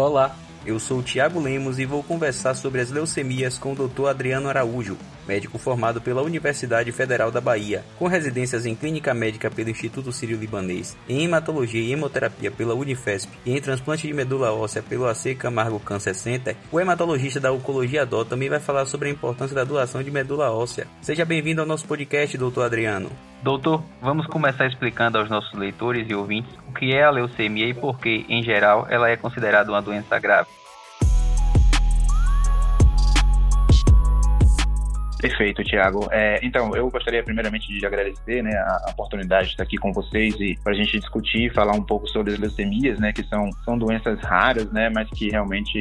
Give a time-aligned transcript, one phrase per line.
[0.00, 4.06] Olá, eu sou o Tiago Lemos e vou conversar sobre as leucemias com o Dr.
[4.06, 4.96] Adriano Araújo,
[5.30, 10.96] médico formado pela Universidade Federal da Bahia, com residências em Clínica Médica pelo Instituto Sírio-Libanês,
[11.08, 15.78] em Hematologia e Hemoterapia pela Unifesp e em Transplante de Medula Óssea pelo AC Camargo
[15.78, 20.02] Cancer Center, o hematologista da Oncologia DO também vai falar sobre a importância da doação
[20.02, 20.88] de medula óssea.
[21.00, 22.62] Seja bem-vindo ao nosso podcast, Dr.
[22.62, 23.10] Adriano.
[23.40, 27.74] Doutor, vamos começar explicando aos nossos leitores e ouvintes o que é a leucemia e
[27.74, 30.48] por que, em geral, ela é considerada uma doença grave.
[35.20, 36.08] Perfeito, Tiago.
[36.10, 40.34] É, então, eu gostaria primeiramente de agradecer né, a oportunidade de estar aqui com vocês
[40.40, 43.78] e para a gente discutir, falar um pouco sobre as leucemias, né, que são, são
[43.78, 45.78] doenças raras, né, mas que realmente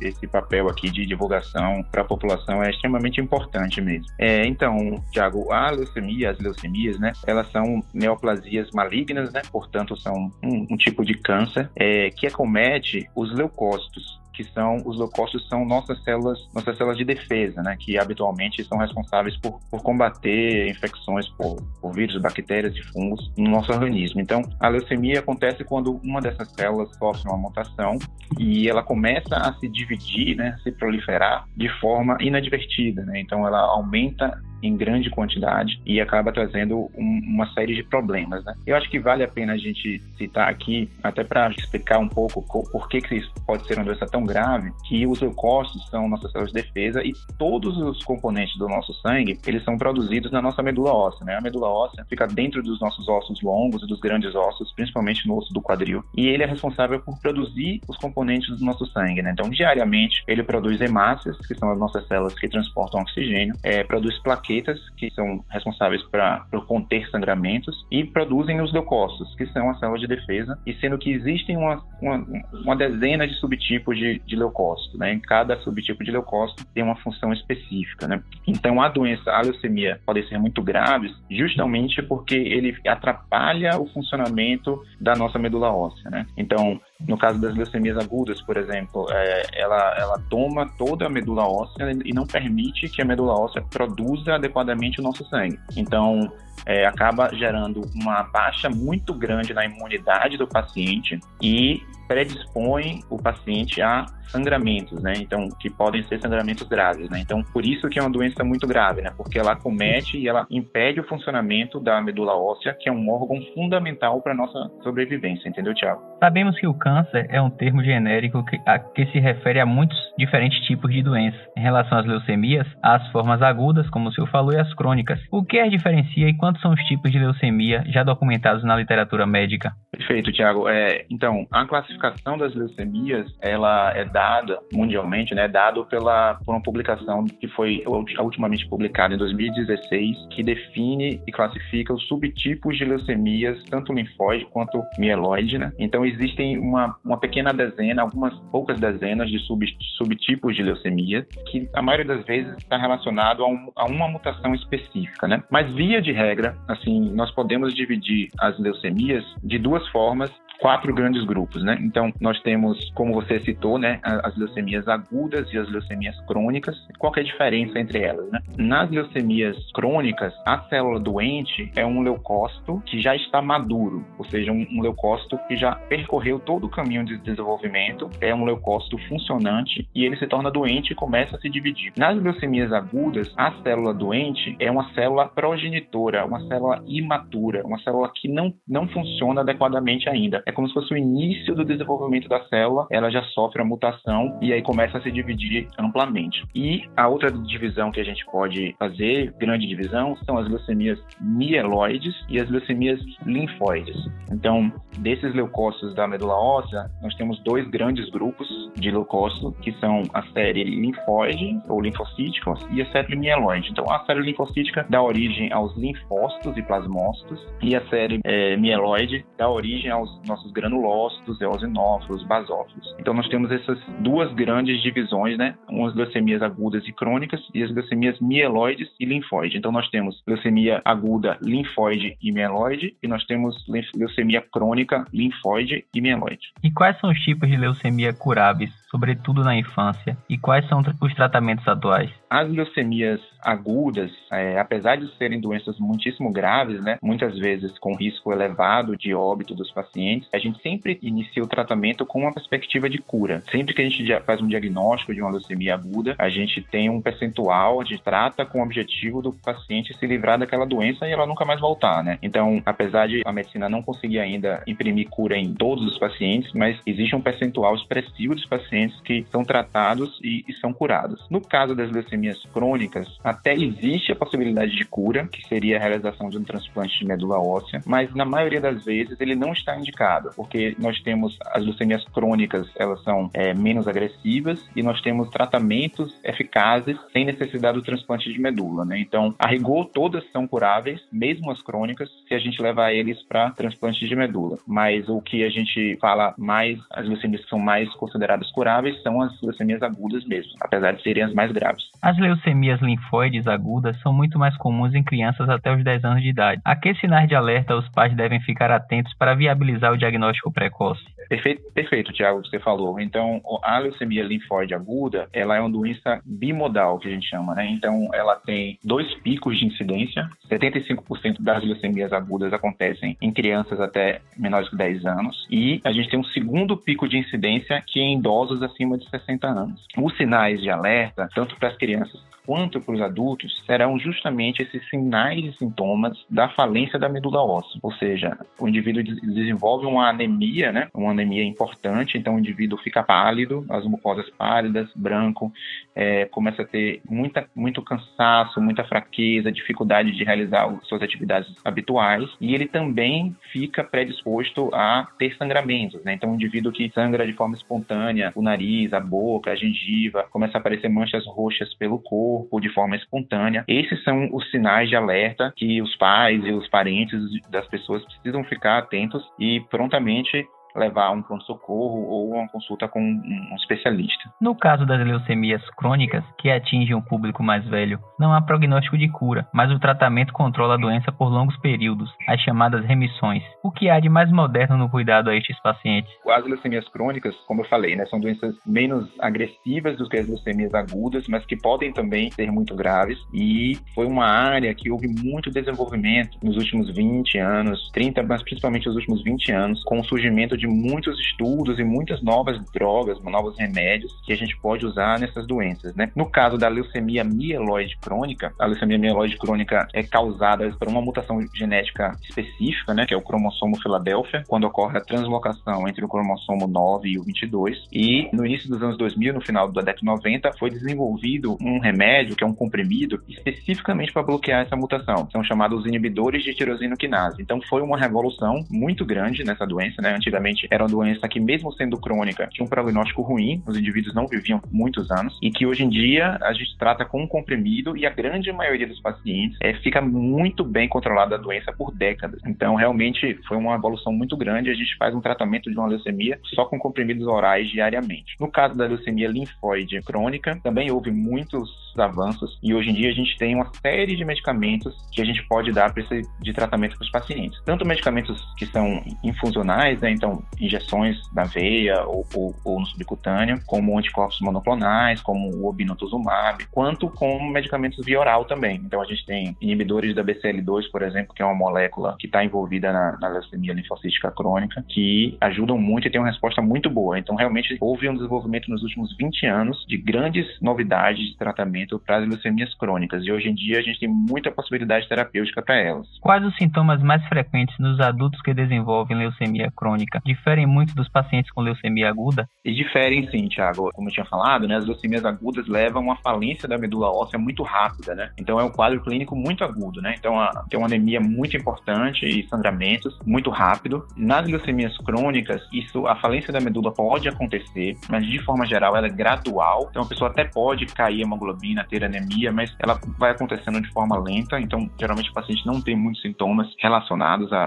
[0.00, 4.06] esse papel aqui de divulgação para a população é extremamente importante mesmo.
[4.18, 10.30] É, então, Tiago, a leucemia, as leucemias, né, elas são neoplasias malignas, né, portanto, são
[10.42, 15.64] um, um tipo de câncer é, que acomete os leucócitos que são os leucócitos são
[15.64, 21.28] nossas células, nossas células de defesa, né, que habitualmente são responsáveis por, por combater infecções
[21.30, 24.20] por, por vírus, bactérias e fungos no nosso organismo.
[24.20, 27.98] Então, a leucemia acontece quando uma dessas células sofre uma mutação
[28.38, 33.20] e ela começa a se dividir, né, se proliferar de forma inadvertida, né?
[33.20, 38.44] Então, ela aumenta em grande quantidade e acaba trazendo um, uma série de problemas.
[38.44, 38.54] Né?
[38.66, 42.42] Eu acho que vale a pena a gente citar aqui, até para explicar um pouco
[42.70, 46.30] por que, que isso pode ser uma doença tão grave, que os leucócitos são nossas
[46.30, 50.62] células de defesa e todos os componentes do nosso sangue, eles são produzidos na nossa
[50.62, 51.24] medula óssea.
[51.24, 51.36] Né?
[51.36, 55.36] A medula óssea fica dentro dos nossos ossos longos e dos grandes ossos, principalmente no
[55.38, 59.22] osso do quadril, e ele é responsável por produzir os componentes do nosso sangue.
[59.22, 59.30] Né?
[59.32, 64.18] Então, diariamente, ele produz hemácias, que são as nossas células que transportam oxigênio, é, produz
[64.18, 69.78] plaquetas plaquetas, que são responsáveis para conter sangramentos, e produzem os leucócitos, que são as
[69.78, 72.26] células de defesa, e sendo que existem uma, uma,
[72.64, 75.12] uma dezena de subtipos de, de leucócito, né?
[75.12, 78.22] Em cada subtipo de leucócito tem uma função específica, né?
[78.46, 84.82] Então, a doença, a leucemia, pode ser muito graves, justamente porque ele atrapalha o funcionamento
[85.00, 86.26] da nossa medula óssea, né?
[86.36, 91.46] Então, no caso das leucemias agudas, por exemplo, é, ela, ela toma toda a medula
[91.46, 95.58] óssea e não permite que a medula óssea produza adequadamente o nosso sangue.
[95.76, 96.32] Então,
[96.66, 103.80] é, acaba gerando uma baixa muito grande na imunidade do paciente e predispõe o paciente
[103.80, 105.12] a sangramentos, né?
[105.16, 107.20] Então, que podem ser sangramentos graves, né?
[107.20, 109.10] Então, por isso que é uma doença muito grave, né?
[109.16, 113.40] Porque ela comete e ela impede o funcionamento da medula óssea, que é um órgão
[113.54, 116.02] fundamental para nossa sobrevivência, entendeu, Tiago?
[116.18, 116.91] Sabemos que o câncer
[117.28, 121.40] é um termo genérico que, a, que se refere a muitos diferentes tipos de doenças.
[121.56, 125.20] Em relação às leucemias, as formas agudas, como o senhor falou, e as crônicas.
[125.30, 129.26] O que as diferencia e quantos são os tipos de leucemia já documentados na literatura
[129.26, 129.72] médica?
[129.90, 130.68] Perfeito, Tiago.
[130.68, 136.62] É, então, a classificação das leucemias, ela é dada mundialmente, né, dado pela por uma
[136.62, 143.62] publicação que foi ultimamente publicada em 2016, que define e classifica os subtipos de leucemias,
[143.64, 145.72] tanto linfóide quanto mieloide, né?
[145.78, 149.64] Então existem uma, uma pequena dezena, algumas poucas dezenas de sub,
[149.96, 154.54] subtipos de leucemia, que a maioria das vezes está relacionado a, um, a uma mutação
[154.54, 155.42] específica, né?
[155.50, 160.30] Mas via de regra, assim, nós podemos dividir as leucemias de duas formas
[160.62, 161.76] quatro grandes grupos, né?
[161.80, 166.76] Então, nós temos, como você citou, né, as leucemias agudas e as leucemias crônicas.
[167.00, 168.38] Qual é a diferença entre elas, né?
[168.56, 174.52] Nas leucemias crônicas, a célula doente é um leucócito que já está maduro, ou seja,
[174.52, 180.04] um, leucócito que já percorreu todo o caminho de desenvolvimento, é um leucócito funcionante e
[180.04, 181.92] ele se torna doente e começa a se dividir.
[181.96, 188.12] Nas leucemias agudas, a célula doente é uma célula progenitora, uma célula imatura, uma célula
[188.14, 190.42] que não, não funciona adequadamente ainda.
[190.52, 194.38] É como se fosse o início do desenvolvimento da célula, ela já sofre a mutação
[194.42, 196.44] e aí começa a se dividir amplamente.
[196.54, 202.14] E a outra divisão que a gente pode fazer, grande divisão, são as leucemias mieloides
[202.28, 203.96] e as leucemias linfóides.
[204.30, 208.46] Então, desses leucócitos da medula óssea, nós temos dois grandes grupos
[208.76, 213.70] de leucócitos, que são a série linfóide ou linfocítica e a série mieloide.
[213.70, 219.24] Então, a série linfocítica dá origem aos linfócitos e plasmócitos e a série é, mieloide
[219.38, 222.94] dá origem aos nossos nossos granulócitos, eosinófilos, basófilos.
[222.98, 225.54] Então nós temos essas duas grandes divisões, né?
[225.68, 229.58] Umas leucemias agudas e crônicas e as leucemias mieloides e linfóide.
[229.58, 233.56] Então nós temos leucemia aguda, linfóide e mieloide e nós temos
[233.94, 236.52] leucemia crônica, linfóide e mieloide.
[236.62, 241.14] E quais são os tipos de leucemia curáveis, sobretudo na infância, e quais são os
[241.14, 242.10] tratamentos atuais?
[242.28, 248.32] As leucemias agudas, é, apesar de serem doenças muitíssimo graves, né, muitas vezes com risco
[248.32, 252.98] elevado de óbito dos pacientes, a gente sempre inicia o tratamento com uma perspectiva de
[252.98, 253.42] cura.
[253.50, 257.00] Sempre que a gente faz um diagnóstico de uma leucemia aguda, a gente tem um
[257.00, 261.26] percentual, a gente trata com o objetivo do paciente se livrar daquela doença e ela
[261.26, 262.18] nunca mais voltar, né?
[262.22, 266.78] Então, apesar de a medicina não conseguir ainda imprimir cura em todos os pacientes, mas
[266.86, 271.24] existe um percentual expressivo dos pacientes que são tratados e, e são curados.
[271.30, 276.28] No caso das leucemias crônicas, até existe a possibilidade de cura, que seria a realização
[276.28, 280.11] de um transplante de medula óssea, mas na maioria das vezes ele não está indicado,
[280.34, 286.18] porque nós temos as leucemias crônicas, elas são é, menos agressivas e nós temos tratamentos
[286.24, 288.98] eficazes sem necessidade do transplante de medula, né?
[288.98, 293.50] Então, a rigor, todas são curáveis, mesmo as crônicas, se a gente levar eles para
[293.50, 294.58] transplante de medula.
[294.66, 299.20] Mas o que a gente fala mais, as leucemias que são mais consideradas curáveis são
[299.20, 301.84] as leucemias agudas mesmo, apesar de serem as mais graves.
[302.00, 306.28] As leucemias linfóides agudas são muito mais comuns em crianças até os 10 anos de
[306.28, 306.60] idade.
[306.64, 311.02] A que sinais de alerta os pais devem ficar atentos para viabilizar o diagnóstico precoce?
[311.28, 313.00] Perfeito, perfeito, Tiago, você falou.
[313.00, 317.66] Então, a leucemia linfóide aguda, ela é uma doença bimodal, que a gente chama, né?
[317.70, 320.28] Então, ela tem dois picos de incidência.
[320.50, 325.46] 75% das leucemias agudas acontecem em crianças até menores de 10 anos.
[325.50, 329.08] E a gente tem um segundo pico de incidência que é em idosos acima de
[329.08, 329.86] 60 anos.
[329.96, 334.88] Os sinais de alerta, tanto para as crianças quanto para os adultos serão justamente esses
[334.88, 337.78] sinais e sintomas da falência da medula óssea.
[337.82, 340.88] Ou seja, o indivíduo desenvolve uma anemia, né?
[340.94, 345.52] Uma anemia importante, então o indivíduo fica pálido, as mucosas pálidas, branco,
[345.94, 352.28] é, começa a ter muita, muito cansaço, muita fraqueza, dificuldade de realizar suas atividades habituais
[352.40, 356.14] e ele também fica predisposto a ter sangramentos, né?
[356.14, 360.58] Então, um indivíduo que sangra de forma espontânea, o nariz, a boca, a gengiva, começa
[360.58, 363.64] a aparecer manchas roxas pelo corpo de forma espontânea.
[363.68, 367.20] Esses são os sinais de alerta que os pais e os parentes
[367.50, 373.56] das pessoas precisam ficar atentos e prontamente levar um pronto-socorro ou uma consulta com um
[373.56, 374.30] especialista.
[374.40, 379.08] No caso das leucemias crônicas, que atingem um público mais velho, não há prognóstico de
[379.08, 383.42] cura, mas o tratamento controla a doença por longos períodos, as chamadas remissões.
[383.62, 386.12] O que há de mais moderno no cuidado a estes pacientes?
[386.28, 390.74] As leucemias crônicas, como eu falei, né, são doenças menos agressivas do que as leucemias
[390.74, 395.50] agudas, mas que podem também ser muito graves e foi uma área que houve muito
[395.50, 400.56] desenvolvimento nos últimos 20 anos, 30, mas principalmente nos últimos 20 anos, com o surgimento
[400.56, 405.46] de muitos estudos e muitas novas drogas, novos remédios que a gente pode usar nessas
[405.46, 406.10] doenças, né?
[406.14, 411.40] No caso da leucemia mieloide crônica, a leucemia mieloide crônica é causada por uma mutação
[411.54, 416.66] genética específica, né, que é o cromossomo Filadélfia, quando ocorre a translocação entre o cromossomo
[416.66, 417.86] 9 e o 22.
[417.92, 421.78] E no início dos anos 2000, no final da década de 90, foi desenvolvido um
[421.78, 425.28] remédio, que é um comprimido, especificamente para bloquear essa mutação.
[425.30, 427.40] São chamados inibidores de tirosina quinase.
[427.40, 430.14] Então foi uma revolução muito grande nessa doença, né?
[430.14, 434.26] Antigamente era uma doença que, mesmo sendo crônica, tinha um prognóstico ruim, os indivíduos não
[434.26, 438.06] viviam muitos anos, e que hoje em dia a gente trata com um comprimido e
[438.06, 442.40] a grande maioria dos pacientes é, fica muito bem controlada a doença por décadas.
[442.46, 444.70] Então, realmente, foi uma evolução muito grande.
[444.70, 448.36] A gente faz um tratamento de uma leucemia só com comprimidos orais diariamente.
[448.40, 453.14] No caso da leucemia linfóide crônica, também houve muitos avanços e hoje em dia a
[453.14, 456.96] gente tem uma série de medicamentos que a gente pode dar para esse de tratamento
[456.96, 457.60] para os pacientes.
[457.64, 463.60] Tanto medicamentos que são infusionais, né, então injeções na veia ou, ou, ou no subcutâneo,
[463.66, 468.76] como anticorpos monoclonais, como o obinutuzumab, quanto com medicamentos via oral também.
[468.84, 472.44] Então a gente tem inibidores da BCL2, por exemplo, que é uma molécula que está
[472.44, 477.18] envolvida na, na leucemia linfocítica crônica, que ajudam muito e tem uma resposta muito boa.
[477.18, 482.18] Então realmente houve um desenvolvimento nos últimos 20 anos de grandes novidades de tratamento para
[482.18, 483.24] as leucemias crônicas.
[483.24, 486.06] E hoje em dia a gente tem muita possibilidade terapêutica para elas.
[486.20, 490.20] Quais os sintomas mais frequentes nos adultos que desenvolvem leucemia crônica?
[490.24, 492.48] diferem muito dos pacientes com leucemia aguda?
[492.64, 493.90] E diferem sim, Thiago.
[493.92, 497.62] Como eu tinha falado, né, as leucemias agudas levam a falência da medula óssea muito
[497.62, 498.30] rápida, né?
[498.38, 500.14] Então é um quadro clínico muito agudo, né?
[500.18, 504.06] Então a, tem uma anemia muito importante e sangramentos muito rápido.
[504.16, 509.06] Nas leucemias crônicas, isso a falência da medula pode acontecer, mas de forma geral ela
[509.06, 509.88] é gradual.
[509.90, 511.26] Então a pessoa até pode cair a
[511.72, 514.60] hemoglobina, ter anemia, mas ela vai acontecendo de forma lenta.
[514.60, 517.64] Então geralmente o paciente não tem muitos sintomas relacionados à,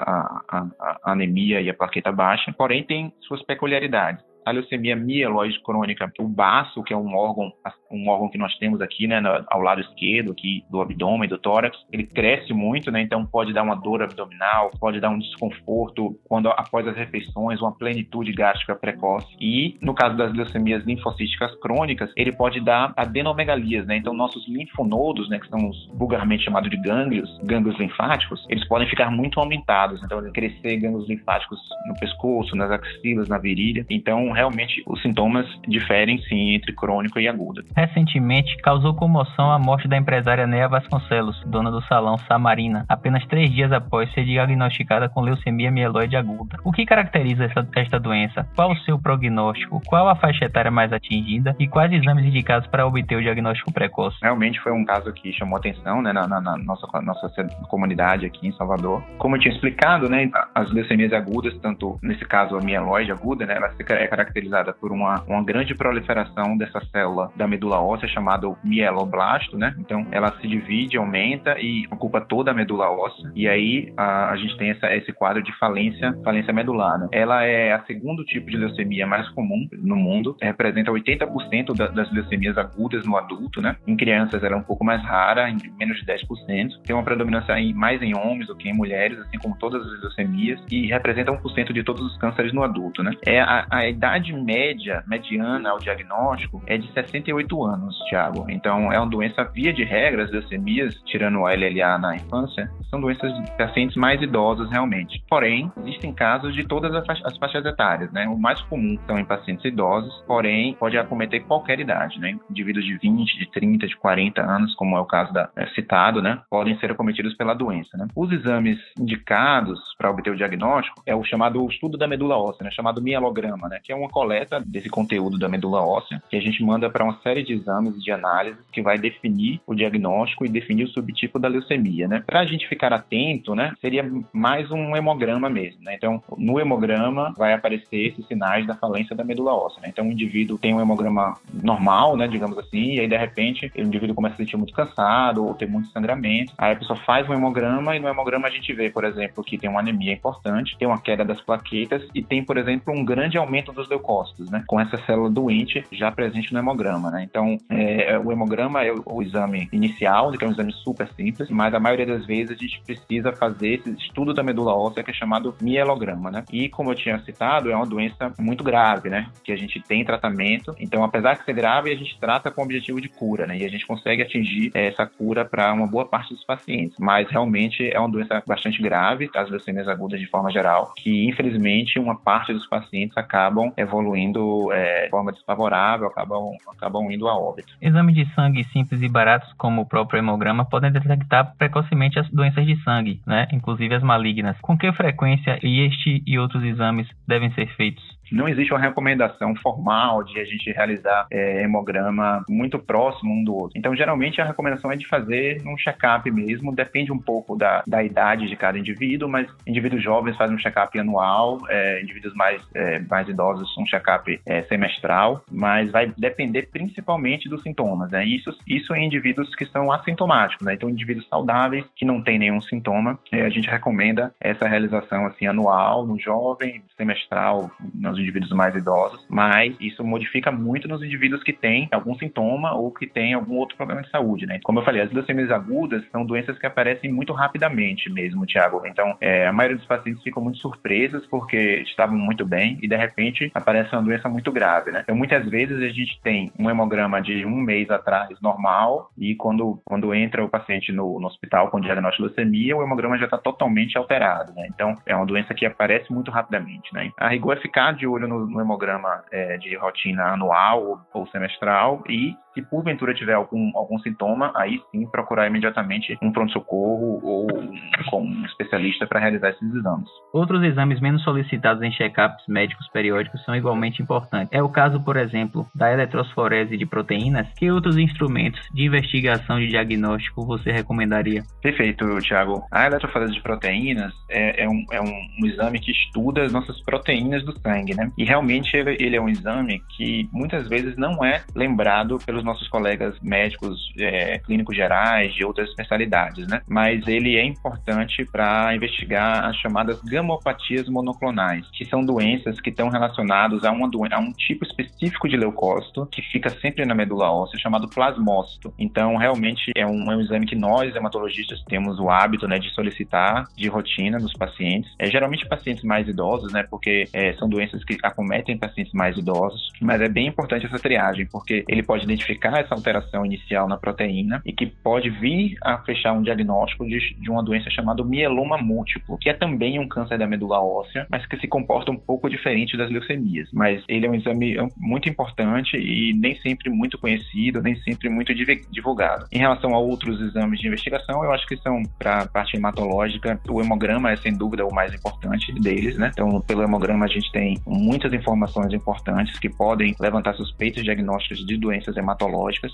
[0.48, 0.68] à,
[1.04, 4.24] à anemia e à plaqueta baixa porém tem suas peculiaridades.
[4.46, 7.52] A leucemia mieloide crônica, o baço, que é um órgão,
[7.92, 11.78] um órgão que nós temos aqui, né, ao lado esquerdo aqui do abdômen, do tórax,
[11.92, 16.50] ele cresce muito, né, então pode dar uma dor abdominal, pode dar um desconforto quando
[16.50, 19.28] após as refeições, uma plenitude gástrica precoce.
[19.40, 25.30] E no caso das leucemias linfocíticas crônicas, ele pode dar adenomegalias, né, então nossos linfonodos,
[25.30, 30.22] né, que são vulgarmente chamados de gânglios, gânglios linfáticos, eles podem ficar muito aumentados, então
[30.32, 33.86] crescer gânglios linfáticos no pescoço, nas axilas, na virilha.
[33.90, 37.63] Então, realmente, os sintomas diferem sim entre crônico e agudo.
[37.75, 43.50] Recentemente, causou comoção a morte da empresária Nea Vasconcelos, dona do salão Samarina, apenas três
[43.51, 46.58] dias após ser diagnosticada com leucemia mieloide aguda.
[46.63, 48.48] O que caracteriza essa, esta doença?
[48.56, 49.82] Qual o seu prognóstico?
[49.88, 51.56] Qual a faixa etária mais atingida?
[51.60, 54.18] E quais exames indicados para obter o diagnóstico precoce?
[54.22, 57.30] Realmente foi um caso que chamou atenção né, na, na, na nossa, nossa
[57.70, 59.04] comunidade aqui em Salvador.
[59.18, 63.56] Como eu tinha explicado, né, as leucemias agudas, tanto nesse caso a mieloide aguda, né,
[63.56, 69.58] ela é caracterizada por uma, uma grande proliferação dessa célula da medula óssea chamada mieloblasto,
[69.58, 69.75] né?
[69.79, 73.32] Então ela se divide, aumenta e ocupa toda a medula óssea.
[73.36, 77.00] E aí a, a gente tem essa, esse quadro de falência, falência medular.
[77.00, 77.08] Né?
[77.12, 82.12] Ela é a segundo tipo de leucemia mais comum no mundo, representa 80% da, das
[82.12, 83.75] leucemias agudas no adulto, né?
[83.88, 86.82] Em crianças ela é um pouco mais rara, em menos de 10%.
[86.84, 90.01] Tem uma predominância em, mais em homens do que em mulheres, assim como todas as
[90.01, 93.12] leucemias, e representa 1% de todos os cânceres no adulto, né?
[93.25, 98.45] É a, a idade média, mediana ao diagnóstico é de 68 anos, Thiago.
[98.50, 103.01] Então, é uma doença via de regra, as leucemias, tirando o LLA na infância, são
[103.01, 105.22] doenças de pacientes mais idosos realmente.
[105.29, 108.27] Porém, existem casos de todas as faixas etárias, né?
[108.27, 112.38] O mais comum são em pacientes idosos, porém, pode acometer qualquer idade, né?
[112.50, 116.22] Indivíduos de 20, de 30, de 40 anos, como é o caso da, é, citado,
[116.22, 116.41] né?
[116.50, 118.07] Podem ser acometidos pela doença, né?
[118.15, 122.72] Os exames indicados para obter o diagnóstico é o chamado estudo da medula óssea, né?
[122.72, 123.79] Chamado mielograma, né?
[123.84, 127.20] Que é uma coleta desse conteúdo da medula óssea que a gente manda para uma
[127.22, 131.48] série de exames de análise que vai definir o diagnóstico e definir o subtipo da
[131.48, 132.24] leucemia, né?
[132.26, 133.74] Para a gente ficar atento, né?
[133.82, 135.96] Seria mais um hemograma mesmo, né?
[135.96, 139.90] Então, no hemograma vai aparecer esses sinais da falência da medula óssea, né?
[139.90, 142.28] Então, o indivíduo tem um hemograma normal, né?
[142.28, 145.54] Digamos assim, e aí de repente o indivíduo começa a se sentir muito cansado ou
[145.54, 146.54] ter muito sangramento.
[146.58, 149.58] Aí a pessoa faz um hemograma e no hemograma a gente vê, por exemplo, que
[149.58, 153.38] tem uma anemia importante, tem uma queda das plaquetas e tem, por exemplo, um grande
[153.38, 154.64] aumento dos leucócitos, né?
[154.68, 157.24] Com essa célula doente já presente no hemograma, né?
[157.24, 161.50] Então, é, o hemograma é o, o, exame inicial, que é um exame super simples,
[161.50, 165.12] mas a maioria das vezes a gente precisa fazer esse estudo da medula óssea que
[165.12, 166.44] é chamado mielograma, né?
[166.52, 169.30] E como eu tinha citado, é uma doença muito grave, né?
[169.44, 170.75] Que a gente tem tratamento.
[170.80, 173.58] Então, apesar de ser grave, a gente trata com o objetivo de cura, né?
[173.58, 176.98] E a gente consegue atingir é, essa cura para uma boa parte dos pacientes.
[177.00, 182.00] Mas realmente é uma doença bastante grave, as leucemias agudas de forma geral, que infelizmente
[182.00, 187.74] uma parte dos pacientes acabam evoluindo é, de forma desfavorável, acabam, acabam indo a óbito.
[187.82, 192.65] Exames de sangue simples e baratos, como o próprio hemograma, podem detectar precocemente as doenças
[192.65, 193.48] de sangue, né?
[193.51, 194.58] inclusive as malignas.
[194.62, 198.03] Com que frequência este e outros exames devem ser feitos?
[198.32, 203.55] Não existe uma recomendação formal de a gente realizar é, hemograma muito próximo um do
[203.55, 203.77] outro.
[203.77, 208.03] Então, geralmente, a recomendação é de fazer um check-up mesmo, depende um pouco da, da
[208.03, 213.00] idade de cada indivíduo, mas indivíduos jovens fazem um check-up anual, é, indivíduos mais, é,
[213.00, 218.12] mais idosos um check-up é, semestral, mas vai depender principalmente dos sintomas.
[218.12, 218.25] Né?
[218.25, 220.74] Isso, isso em indivíduos que são assintomáticos, né?
[220.74, 225.46] então indivíduos saudáveis que não têm nenhum sintoma, é, a gente recomenda essa realização assim
[225.48, 231.53] anual no jovem, semestral, nos indivíduos mais idosos, mas isso modifica muito nos indivíduos que
[231.53, 234.60] têm algum sintoma ou que têm algum outro problema de saúde, né?
[234.63, 238.81] Como eu falei, as leucemias agudas são doenças que aparecem muito rapidamente mesmo, Tiago.
[238.86, 242.95] Então, é, a maioria dos pacientes ficam muito surpresos porque estavam muito bem e de
[242.95, 245.01] repente aparece uma doença muito grave, né?
[245.03, 249.79] Então, muitas vezes a gente tem um hemograma de um mês atrás normal e quando,
[249.86, 253.38] quando entra o paciente no, no hospital com diagnóstico de leucemia, o hemograma já está
[253.38, 254.67] totalmente alterado, né?
[254.74, 257.12] Então, é uma doença que aparece muito rapidamente, né?
[257.17, 261.28] A rigor é ficar de olho no, no hemograma é, de rotina anual ou, ou
[261.28, 267.48] semestral e se porventura tiver algum, algum sintoma, aí sim procurar imediatamente um pronto-socorro ou
[267.52, 270.10] um, um especialista para realizar esses exames.
[270.34, 274.50] Outros exames menos solicitados em check-ups médicos periódicos são igualmente importantes.
[274.52, 277.48] É o caso, por exemplo, da eletrosforese de proteínas.
[277.58, 281.44] Que outros instrumentos de investigação de diagnóstico você recomendaria?
[281.62, 282.64] Perfeito, Thiago.
[282.72, 286.82] A eletrosforese de proteínas é, é, um, é um, um, exame que estuda as nossas
[286.84, 288.10] proteínas do sangue, né?
[288.18, 292.68] E realmente ele, ele é um exame que muitas vezes não é lembrado pelos nossos
[292.68, 296.62] colegas médicos é, clínicos gerais de outras especialidades, né?
[296.68, 302.90] Mas ele é importante para investigar as chamadas gamopatias monoclonais, que são doenças que estão
[302.90, 307.60] relacionadas a, uma a um tipo específico de leucócito que fica sempre na medula óssea,
[307.60, 308.74] chamado plasmócito.
[308.78, 312.70] Então, realmente é um, é um exame que nós, hematologistas, temos o hábito né, de
[312.72, 314.92] solicitar de rotina nos pacientes.
[315.00, 316.64] É geralmente pacientes mais idosos, né?
[316.64, 321.25] Porque é, são doenças que acometem pacientes mais idosos, mas é bem importante essa triagem,
[321.25, 326.13] porque ele pode identificar essa alteração inicial na proteína e que pode vir a fechar
[326.13, 330.27] um diagnóstico de, de uma doença chamada mieloma múltiplo, que é também um câncer da
[330.27, 333.50] medula óssea, mas que se comporta um pouco diferente das leucemias.
[333.54, 338.34] Mas ele é um exame muito importante e nem sempre muito conhecido, nem sempre muito
[338.72, 339.25] divulgado.
[339.32, 343.39] Em relação a outros exames de investigação, eu acho que são para a parte hematológica,
[343.50, 346.12] o hemograma é sem dúvida o mais importante deles, né?
[346.13, 351.58] Então, pelo hemograma a gente tem muitas informações importantes que podem levantar suspeitas diagnósticas de
[351.58, 352.25] doenças hematológicas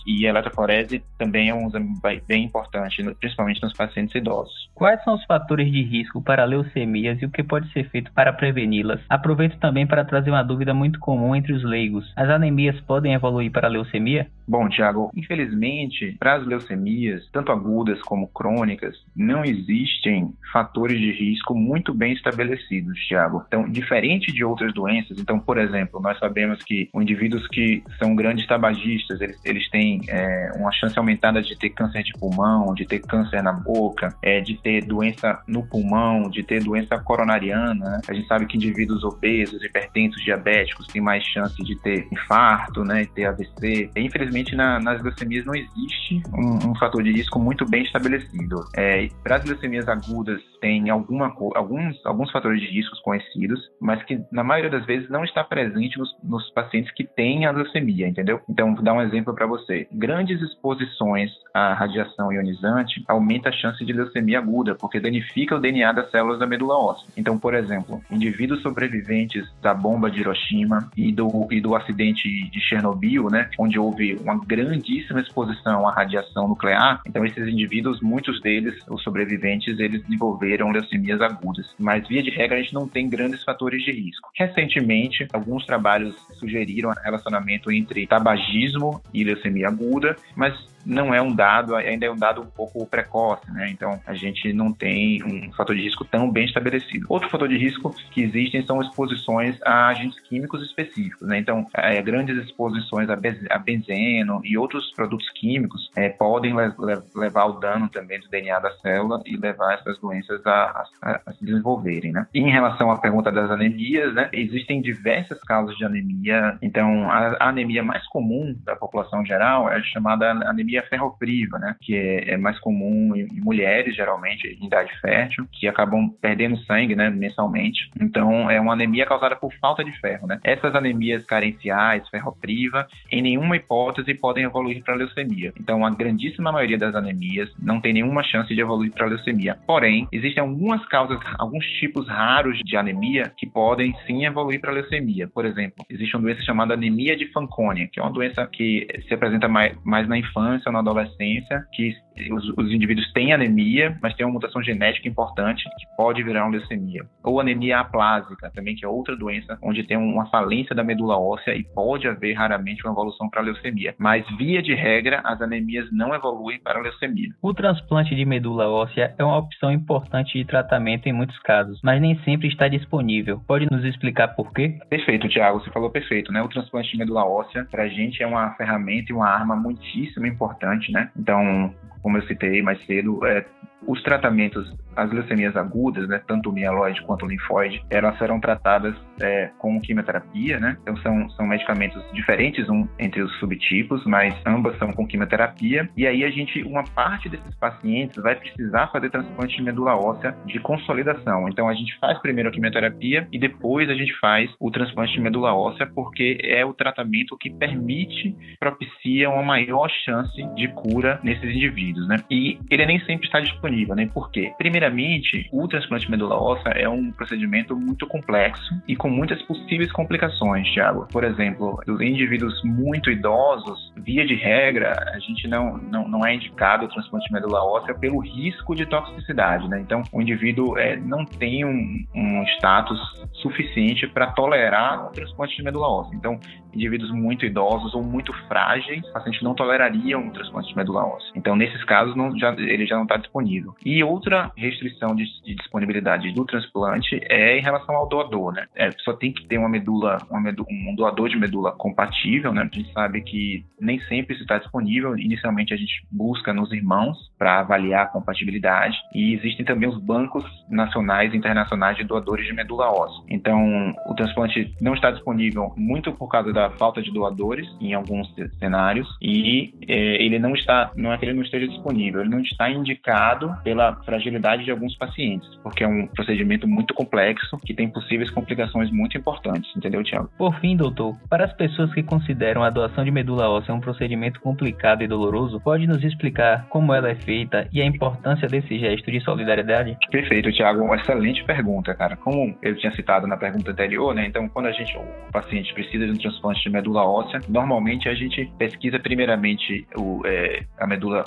[0.05, 4.70] e a eletroforese também é um exame bem importante, principalmente nos pacientes idosos.
[4.74, 8.34] Quais são os fatores de risco para leucemias e o que pode ser feito para
[8.34, 9.01] preveni-las?
[9.10, 12.12] Aproveito também para trazer uma dúvida muito comum entre os leigos.
[12.15, 14.27] As anemias podem evoluir para leucemia?
[14.51, 21.55] Bom, Tiago, infelizmente, para as leucemias, tanto agudas como crônicas, não existem fatores de risco
[21.55, 23.46] muito bem estabelecidos, Tiago.
[23.48, 28.46] Então, diferente de outras doenças, então, por exemplo, nós sabemos que indivíduos que são grandes
[28.46, 33.00] tabagistas, eles, eles têm é, uma chance aumentada de ter câncer de pulmão, de ter
[33.00, 37.74] câncer na boca, é, de ter doença no pulmão, de ter doença coronariana.
[37.74, 38.01] Né?
[38.05, 43.08] A gente sabe que indivíduos obesos, hipertensos, diabéticos têm mais chance de ter infarto, né,
[43.15, 43.89] ter AVC.
[43.96, 48.65] Infelizmente, infelizmente, na, nas leucemias não existe um, um, fator de risco muito bem estabelecido.
[48.75, 54.21] É, para as leucemias agudas, tem alguma, alguns, alguns fatores de riscos conhecidos, mas que
[54.31, 58.41] na maioria das vezes não está presente nos, nos pacientes que têm a leucemia, entendeu?
[58.50, 59.88] Então, vou dar um exemplo para você.
[59.91, 65.91] Grandes exposições à radiação ionizante aumenta a chance de leucemia aguda, porque danifica o DNA
[65.91, 67.07] das células da medula óssea.
[67.15, 72.60] Então, por exemplo, indivíduos sobreviventes da bomba de Hiroshima e do, e do acidente de
[72.62, 77.01] Chernobyl, né, onde houve uma grandíssima exposição à radiação nuclear.
[77.06, 81.74] Então, esses indivíduos, muitos deles, os sobreviventes, eles desenvolveram leucemias agudas.
[81.80, 84.30] Mas, via de regra, a gente não tem grandes fatores de risco.
[84.36, 91.76] Recentemente, alguns trabalhos sugeriram relacionamento entre tabagismo e leucemia aguda, mas não é um dado,
[91.76, 93.70] ainda é um dado um pouco precoce, né?
[93.70, 97.06] Então a gente não tem um fator de risco tão bem estabelecido.
[97.10, 101.40] Outro fator de risco que existem são exposições a agentes químicos específicos, né?
[101.40, 103.14] Então é, grandes exposições a,
[103.50, 108.30] a, benzeno e outros produtos químicos é, podem le le levar ao dano também do
[108.30, 112.28] DNA da célula e levar essas doenças a, a, a, se desenvolverem, né?
[112.34, 114.30] E em relação à pergunta das anemias, né?
[114.34, 116.58] Existem diversas causas de anemia.
[116.62, 121.95] Então a, anemia mais comum da população geral é chamada anemia anemia ferropriva, né, que
[121.95, 126.95] é, é mais comum em, em, mulheres, geralmente, em idade fértil, que acabam perdendo sangue,
[126.95, 127.89] né, mensalmente.
[127.99, 130.39] Então, é uma anemia causada por falta de ferro, né.
[130.43, 135.53] Essas anemias carenciais, ferropriva, em nenhuma hipótese podem evoluir para leucemia.
[135.60, 139.57] Então, a grandíssima maioria das anemias não tem nenhuma chance de evoluir para leucemia.
[139.67, 145.27] Porém, existem algumas causas, alguns tipos raros de anemia que podem sim evoluir para leucemia.
[145.27, 149.13] Por exemplo, existe uma doença chamada anemia de Fanconi, que é uma doença que se
[149.13, 151.95] apresenta mais, mais na infância infância ou na adolescência, que
[152.32, 156.52] os, os, indivíduos têm anemia, mas tem uma mutação genética importante que pode virar uma
[156.52, 157.04] leucemia.
[157.24, 161.56] Ou anemia aplásica, também, que é outra doença onde tem uma falência da medula óssea
[161.56, 163.95] e pode haver raramente uma evolução para leucemia.
[163.97, 167.30] Mas, via de regra, as anemias não evoluem para a leucemia.
[167.41, 172.02] O transplante de medula óssea é uma opção importante de tratamento em muitos casos, mas
[172.02, 173.41] nem sempre está disponível.
[173.47, 174.78] Pode nos explicar por quê?
[174.89, 175.60] Perfeito, Tiago.
[175.60, 176.41] Você falou perfeito, né?
[176.41, 180.26] O transplante de medula óssea, para a gente, é uma ferramenta e uma arma muitíssimo
[180.26, 180.51] importante,
[180.92, 181.10] né?
[181.18, 183.46] Então, como eu citei mais cedo, é,
[183.88, 188.96] os tratamentos, as leucemias agudas, né, tanto o mieloide quanto o linfóide, elas serão tratadas
[189.20, 190.78] é, com quimioterapia, né?
[190.82, 195.89] Então são, são medicamentos diferentes um entre os subtipos, mas ambas são com quimioterapia.
[195.96, 200.36] E aí a gente, uma parte desses pacientes vai precisar fazer transplante de medula óssea
[200.46, 201.48] de consolidação.
[201.48, 205.22] Então a gente faz primeiro a quimioterapia e depois a gente faz o transplante de
[205.22, 211.56] medula óssea, porque é o tratamento que permite, propicia uma maior chance de cura nesses
[211.56, 212.17] indivíduos, né?
[212.30, 214.10] E ele nem sempre está disponível disponível, né?
[214.13, 214.53] Por quê?
[214.57, 219.91] Primeiramente, o transplante de medula óssea é um procedimento muito complexo e com muitas possíveis
[219.91, 221.07] complicações, Thiago.
[221.12, 226.36] Por exemplo, os indivíduos muito idosos, via de regra, a gente não, não, não é
[226.36, 229.79] indicado o transplante de medula óssea pelo risco de toxicidade, né?
[229.79, 232.99] Então, o indivíduo é, não tem um, um status
[233.34, 236.15] suficiente para tolerar o transplante de medula óssea.
[236.15, 236.39] Então,
[236.73, 241.31] indivíduos muito idosos ou muito frágeis, o paciente não toleraria um transplante de medula óssea.
[241.36, 243.61] Então, nesses casos, não, já, ele já não está disponível.
[243.86, 248.65] E outra restrição de, de, disponibilidade do transplante é em relação ao doador, né?
[248.76, 252.62] É, só tem que ter uma medula, uma medula, um doador de medula compatível, né?
[252.62, 255.17] A gente sabe que nem sempre isso está disponível.
[255.17, 260.43] Inicialmente, a gente busca nos irmãos para avaliar a compatibilidade e existem também os bancos
[260.69, 263.24] nacionais e internacionais de doadores de medula óssea.
[263.30, 268.34] Então, o transplante não está disponível muito por causa da falta de doadores em alguns
[268.60, 272.41] cenários e é, ele não está, não é que ele não esteja disponível, ele não
[272.41, 277.90] está indicado pela fragilidade de alguns pacientes, porque é um procedimento muito complexo que tem
[277.90, 280.30] possíveis complicações muito importantes, entendeu, Tiago?
[280.38, 284.40] Por fim, doutor, para as pessoas que consideram a doação de medula óssea um procedimento
[284.40, 289.12] complicado e doloroso, pode nos explicar como ela é feita e a importância desse gesto
[289.12, 289.98] de solidariedade?
[290.10, 292.16] Perfeito, Tiago, uma excelente pergunta, cara.
[292.16, 294.26] Como eu tinha citado na pergunta anterior, né?
[294.26, 298.14] Então, quando a gente, o paciente precisa de um transplante de medula óssea, normalmente a
[298.14, 301.24] gente pesquisa primeiramente o, é, a medula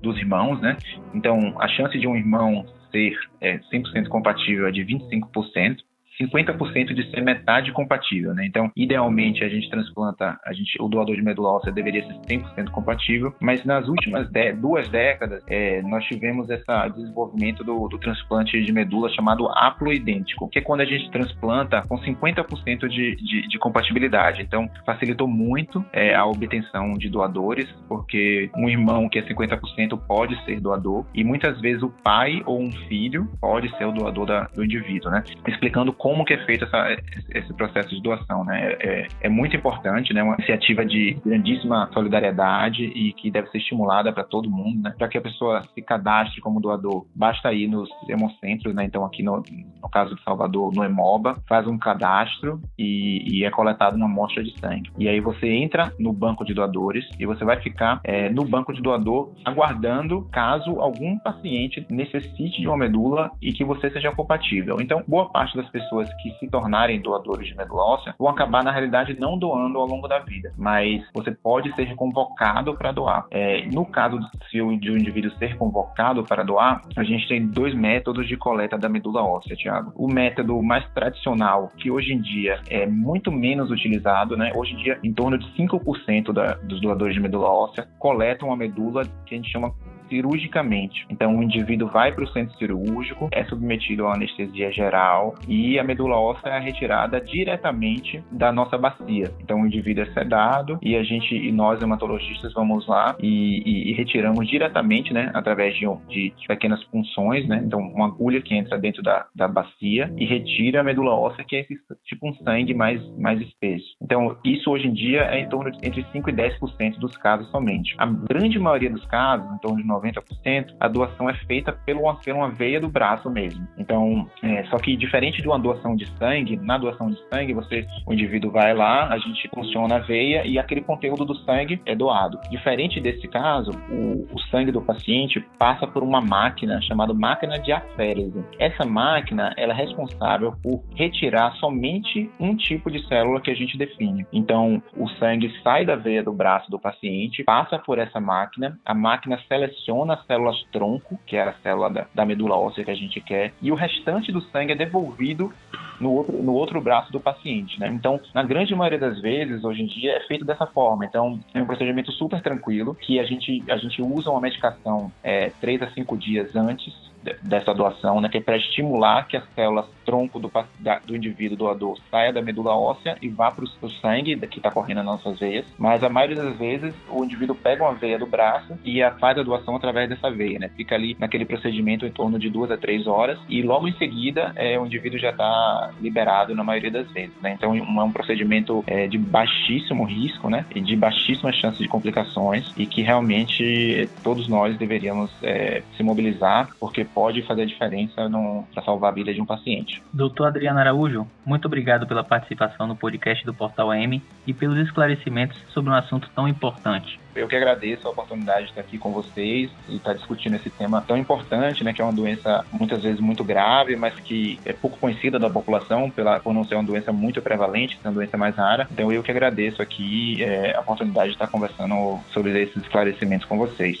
[0.00, 0.76] dos irmãos, né?
[1.14, 5.78] Então, a chance de um irmão ser é, 100% compatível é de 25%.
[6.20, 8.44] 50% de ser metade compatível, né?
[8.46, 12.70] Então, idealmente, a gente transplanta, a gente, o doador de medula óssea deveria ser 100%
[12.70, 14.28] compatível, mas nas últimas
[14.60, 20.58] duas décadas, é, nós tivemos esse desenvolvimento do, do, transplante de medula chamado haploidêntico, que
[20.58, 24.42] é quando a gente transplanta com 50% de, de, de, compatibilidade.
[24.42, 30.42] Então, facilitou muito é, a obtenção de doadores, porque um irmão que é 50% pode
[30.44, 34.44] ser doador, e muitas vezes o pai ou um filho pode ser o doador da,
[34.54, 35.22] do indivíduo, né?
[35.46, 36.96] Explicando como como que é feito essa,
[37.34, 38.76] esse processo de doação, né?
[38.80, 40.22] É, é, muito importante, né?
[40.22, 44.94] Uma iniciativa de grandíssima solidariedade e que deve ser estimulada para todo mundo, né?
[44.96, 48.84] Para que a pessoa se cadastre como doador, basta ir nos hemocentros, né?
[48.84, 49.42] Então aqui no,
[49.82, 54.42] no caso de Salvador, no Hemoba, faz um cadastro e, e, é coletado uma amostra
[54.42, 54.90] de sangue.
[54.98, 58.72] E aí você entra no banco de doadores e você vai ficar é, no banco
[58.72, 64.78] de doador aguardando caso algum paciente necessite de uma medula e que você seja compatível.
[64.80, 68.62] Então, boa parte das pessoas pessoas que se tornarem doadores de medula óssea vão acabar,
[68.62, 73.26] na realidade, não doando ao longo da vida, mas você pode ser convocado para doar.
[73.30, 74.18] É, no caso
[74.50, 78.88] de um indivíduo ser convocado para doar, a gente tem dois métodos de coleta da
[78.88, 79.92] medula óssea, Tiago.
[79.96, 84.52] O método mais tradicional, que hoje em dia é muito menos utilizado, né?
[84.54, 88.56] Hoje em dia, em torno de 5% da, dos doadores de medula óssea coletam a
[88.56, 89.72] medula que a gente chama
[90.08, 91.06] cirurgicamente.
[91.08, 95.84] Então, o indivíduo vai para o centro cirúrgico, é submetido a anestesia geral e a
[95.88, 99.32] medula óssea é retirada diretamente da nossa bacia.
[99.40, 103.90] Então, o indivíduo é sedado e a gente e nós hematologistas vamos lá e, e,
[103.90, 107.62] e retiramos diretamente, né, através de, de, pequenas punções, né?
[107.64, 111.56] Então, uma agulha que entra dentro da, da bacia e retira a medula óssea, que
[111.56, 111.74] é esse
[112.04, 113.86] tipo um sangue mais mais espesso.
[114.02, 117.48] Então, isso hoje em dia é em torno de entre 5 e 10% dos casos
[117.50, 117.94] somente.
[117.98, 122.38] A grande maioria dos casos, em torno de 90%, a doação é feita pelo, pela
[122.38, 123.66] uma veia do braço mesmo.
[123.78, 127.86] Então, é, só que diferente de uma doação de sangue, na doação de sangue, você,
[128.06, 131.94] o indivíduo vai lá, a gente funciona a veia e aquele conteúdo do sangue é
[131.94, 132.38] doado.
[132.50, 137.72] Diferente desse caso, o, o sangue do paciente passa por uma máquina chamada máquina de
[137.72, 138.44] aférese.
[138.58, 143.76] Essa máquina, ela é responsável por retirar somente um tipo de célula que a gente
[143.76, 144.26] define.
[144.32, 148.94] Então, o sangue sai da veia do braço do paciente, passa por essa máquina, a
[148.94, 152.94] máquina seleciona as células tronco, que é a célula da, da medula óssea que a
[152.94, 155.52] gente quer, e o restante do sangue é devolvido
[156.00, 157.88] no outro, no outro braço do paciente, né?
[157.88, 161.04] Então, na grande maioria das vezes, hoje em dia, é feito dessa forma.
[161.04, 165.50] Então, é um procedimento super tranquilo, que a gente, a gente usa uma medicação é,
[165.60, 167.08] 3 a 5 dias antes
[167.42, 171.58] dessa doação, né, que é para estimular que as células tronco do, da, do indivíduo
[171.58, 175.38] doador saia da medula óssea e vá para o sangue que está correndo nas nossas
[175.38, 175.66] veias.
[175.78, 179.42] Mas a maioria das vezes o indivíduo pega uma veia do braço e faz a
[179.42, 180.70] doação através dessa veia, né?
[180.74, 184.52] Fica ali naquele procedimento em torno de duas a três horas e logo em seguida
[184.56, 187.52] é, o indivíduo já está liberado na maioria das vezes, né?
[187.52, 190.64] Então é um procedimento é, de baixíssimo risco, né?
[190.74, 196.70] E de baixíssima chance de complicações e que realmente todos nós deveríamos é, se mobilizar
[196.80, 198.30] porque pode fazer a diferença
[198.72, 200.00] para salvar a vida de um paciente.
[200.12, 205.58] Doutor Adriano Araújo, muito obrigado pela participação no podcast do Portal AM e pelos esclarecimentos
[205.70, 207.18] sobre um assunto tão importante.
[207.34, 211.00] Eu que agradeço a oportunidade de estar aqui com vocês e estar discutindo esse tema
[211.00, 214.96] tão importante, né, que é uma doença muitas vezes muito grave, mas que é pouco
[214.98, 218.54] conhecida da população pela, por não ser uma doença muito prevalente, ser uma doença mais
[218.54, 218.86] rara.
[218.92, 223.58] Então eu que agradeço aqui é, a oportunidade de estar conversando sobre esses esclarecimentos com
[223.58, 224.00] vocês.